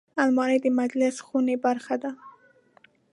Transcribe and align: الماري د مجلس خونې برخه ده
الماري 0.23 0.57
د 0.63 0.67
مجلس 0.79 1.15
خونې 1.25 1.55
برخه 1.65 1.95
ده 2.03 2.11